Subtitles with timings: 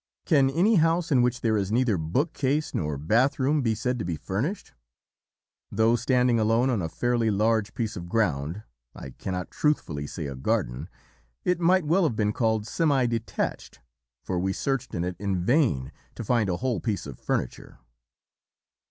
[0.25, 4.15] Can any house in which there is neither bookcase nor bathroom be said to be
[4.15, 4.73] furnished?
[5.71, 8.63] Though standing alone on a fairly large piece of ground
[8.95, 10.89] I cannot truthfully say a garden
[11.45, 13.79] it might well have been called semi detached,
[14.23, 17.77] for we searched in it in vain to find a whole piece of furniture.